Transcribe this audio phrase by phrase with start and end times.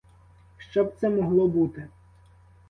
[0.57, 1.87] Що б це могло бути?